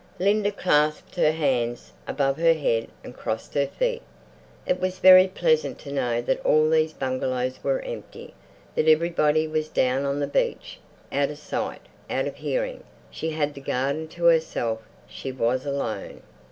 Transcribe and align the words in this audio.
Linda 0.17 0.51
clasped 0.51 1.13
her 1.15 1.31
hands 1.31 1.93
above 2.07 2.37
her 2.37 2.55
head 2.55 2.87
and 3.03 3.15
crossed 3.15 3.53
her 3.53 3.67
feet. 3.67 4.01
It 4.65 4.79
was 4.79 4.97
very 4.97 5.27
pleasant 5.27 5.77
to 5.81 5.91
know 5.91 6.23
that 6.23 6.43
all 6.43 6.67
these 6.71 6.91
bungalows 6.91 7.63
were 7.63 7.81
empty, 7.83 8.33
that 8.73 8.87
everybody 8.87 9.47
was 9.47 9.69
down 9.69 10.03
on 10.05 10.19
the 10.19 10.25
beach, 10.25 10.79
out 11.11 11.29
of 11.29 11.37
sight, 11.37 11.81
out 12.09 12.25
of 12.25 12.37
hearing. 12.37 12.83
She 13.11 13.29
had 13.29 13.53
the 13.53 13.61
garden 13.61 14.07
to 14.07 14.23
herself; 14.23 14.79
she 15.07 15.31
was 15.31 15.67
alone. 15.67 16.23